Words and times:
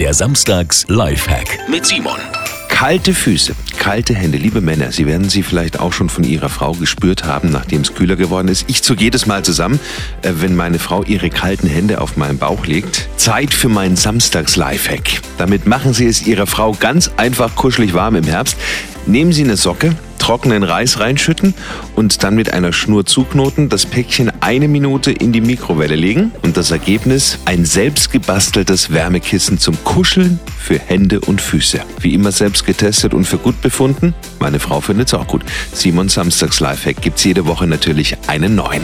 Der 0.00 0.12
Samstags 0.12 0.84
Lifehack 0.88 1.68
mit 1.68 1.86
Simon. 1.86 2.18
Kalte 2.68 3.14
Füße, 3.14 3.54
kalte 3.78 4.12
Hände, 4.12 4.38
liebe 4.38 4.60
Männer, 4.60 4.90
Sie 4.90 5.06
werden 5.06 5.28
sie 5.28 5.44
vielleicht 5.44 5.78
auch 5.78 5.92
schon 5.92 6.08
von 6.08 6.24
Ihrer 6.24 6.48
Frau 6.48 6.72
gespürt 6.72 7.24
haben, 7.24 7.52
nachdem 7.52 7.82
es 7.82 7.94
kühler 7.94 8.16
geworden 8.16 8.48
ist. 8.48 8.64
Ich 8.66 8.82
zog 8.82 9.00
jedes 9.00 9.26
Mal 9.26 9.44
zusammen, 9.44 9.78
äh, 10.22 10.32
wenn 10.40 10.56
meine 10.56 10.80
Frau 10.80 11.04
ihre 11.04 11.30
kalten 11.30 11.68
Hände 11.68 12.00
auf 12.00 12.16
meinen 12.16 12.38
Bauch 12.38 12.66
legt. 12.66 13.08
Zeit 13.16 13.54
für 13.54 13.68
meinen 13.68 13.94
Samstags-Lifehack. 13.94 15.20
Damit 15.38 15.66
machen 15.66 15.94
Sie 15.94 16.06
es 16.06 16.26
Ihrer 16.26 16.48
Frau 16.48 16.72
ganz 16.72 17.12
einfach 17.16 17.54
kuschelig 17.54 17.94
warm 17.94 18.16
im 18.16 18.24
Herbst. 18.24 18.56
Nehmen 19.06 19.32
Sie 19.32 19.44
eine 19.44 19.56
Socke, 19.56 19.94
trockenen 20.24 20.62
Reis 20.62 21.00
reinschütten 21.00 21.52
und 21.96 22.24
dann 22.24 22.34
mit 22.34 22.50
einer 22.50 22.72
Schnur 22.72 23.04
zuknoten, 23.04 23.68
das 23.68 23.84
Päckchen 23.84 24.32
eine 24.40 24.68
Minute 24.68 25.12
in 25.12 25.32
die 25.32 25.42
Mikrowelle 25.42 25.96
legen 25.96 26.32
und 26.40 26.56
das 26.56 26.70
Ergebnis 26.70 27.38
ein 27.44 27.66
selbstgebasteltes 27.66 28.90
Wärmekissen 28.90 29.58
zum 29.58 29.76
Kuscheln 29.84 30.40
für 30.58 30.78
Hände 30.78 31.20
und 31.20 31.42
Füße. 31.42 31.80
Wie 32.00 32.14
immer 32.14 32.32
selbst 32.32 32.64
getestet 32.64 33.12
und 33.12 33.26
für 33.26 33.36
gut 33.36 33.60
befunden. 33.60 34.14
Meine 34.40 34.60
Frau 34.60 34.80
findet 34.80 35.08
es 35.08 35.14
auch 35.14 35.26
gut. 35.26 35.42
Simon 35.74 36.08
Samstags 36.08 36.58
Lifehack 36.58 37.02
gibt's 37.02 37.22
jede 37.24 37.44
Woche 37.44 37.66
natürlich 37.66 38.16
einen 38.26 38.54
neuen. 38.54 38.82